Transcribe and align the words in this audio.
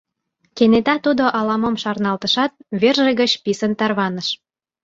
Кенета 0.55 0.95
тудо 1.05 1.23
ала-мом 1.39 1.75
шарналтышат, 1.83 2.51
верже 2.81 3.11
гыч 3.21 3.31
писын 3.43 3.71
тарваныш. 3.79 4.27